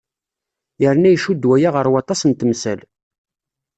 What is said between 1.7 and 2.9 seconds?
ɣer waṭas n temsal.